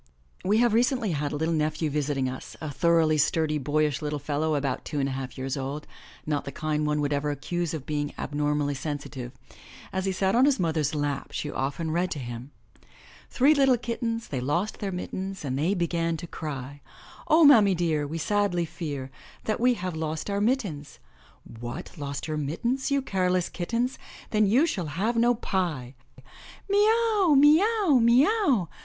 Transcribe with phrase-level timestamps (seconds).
[0.43, 4.55] We have recently had a little nephew visiting us, a thoroughly sturdy, boyish little fellow
[4.55, 5.85] about two and a half years old,
[6.25, 9.31] not the kind one would ever accuse of being abnormally sensitive.
[9.93, 12.17] As he 212 THE LATCH KEY sat on his mother's lap she often read to
[12.17, 12.49] him:
[12.81, 12.85] ^^^
[13.29, 16.81] ''Three little kittens They lost their mittens And they began to cry;
[17.29, 19.11] V mammy dear, We sadly fear
[19.43, 20.97] That we have lost our mittens!'
[21.43, 21.95] 'What!
[21.95, 22.89] lost your mittens.
[22.89, 23.99] You careless kittens.
[24.31, 25.93] Then you shall have no pie,*
[26.67, 26.89] 'Mee
[27.19, 28.65] aWy mee aw, mee aw!'